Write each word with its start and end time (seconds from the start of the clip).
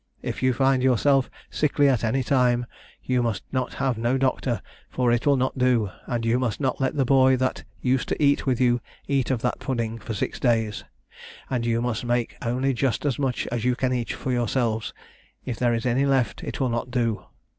If 0.23 0.41
you 0.41 0.51
find 0.51 0.81
yourself 0.81 1.29
sickly 1.51 1.87
at 1.87 2.03
any 2.03 2.23
time 2.23 2.65
you 3.03 3.21
must 3.21 3.43
not 3.51 3.75
have 3.75 3.99
no 3.99 4.17
doctor, 4.17 4.59
for 4.89 5.11
it 5.11 5.27
will 5.27 5.37
not 5.37 5.59
do, 5.59 5.91
and 6.07 6.25
you 6.25 6.39
must 6.39 6.59
not 6.59 6.81
let 6.81 6.95
the 6.95 7.05
boy 7.05 7.37
that 7.37 7.63
used 7.83 8.07
to 8.09 8.19
eat 8.19 8.47
with 8.47 8.59
you 8.59 8.81
eat 9.07 9.29
of 9.29 9.43
that 9.43 9.59
pudding 9.59 9.99
for 9.99 10.15
six 10.15 10.39
days; 10.39 10.83
and 11.51 11.67
you 11.67 11.83
must 11.83 12.03
make 12.03 12.35
only 12.41 12.73
just 12.73 13.05
as 13.05 13.19
much 13.19 13.45
as 13.51 13.63
you 13.63 13.75
can 13.75 13.93
eat 13.93 14.09
yourselves, 14.25 14.91
if 15.45 15.59
there 15.59 15.75
is 15.75 15.85
any 15.85 16.07
left 16.07 16.43
it 16.43 16.59
will 16.59 16.69
not 16.69 16.89
do. 16.89 17.25